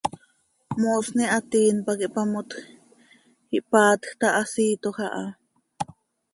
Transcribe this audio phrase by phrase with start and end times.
[0.79, 2.59] Moosni hatiin pac ihpamotjö,
[3.57, 5.23] ihpaatj ta, hasiiitoj aha.